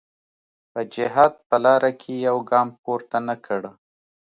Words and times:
په 0.71 0.79
جهاد 0.93 1.33
په 1.47 1.55
لاره 1.65 1.91
کې 2.01 2.13
یو 2.27 2.37
ګام 2.51 2.67
پورته 2.83 3.17
نه 3.27 3.35
کړ. 3.45 3.61